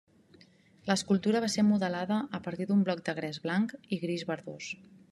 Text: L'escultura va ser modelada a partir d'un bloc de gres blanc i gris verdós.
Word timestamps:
L'escultura 0.91 1.41
va 1.45 1.51
ser 1.57 1.67
modelada 1.69 2.17
a 2.39 2.43
partir 2.49 2.69
d'un 2.73 2.83
bloc 2.89 3.07
de 3.11 3.17
gres 3.21 3.43
blanc 3.49 3.79
i 3.99 4.03
gris 4.09 4.31
verdós. 4.35 4.75